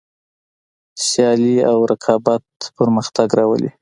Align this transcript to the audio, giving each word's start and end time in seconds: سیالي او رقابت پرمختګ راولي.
سیالي 1.07 1.55
او 1.71 1.77
رقابت 1.91 2.45
پرمختګ 2.77 3.27
راولي. 3.37 3.69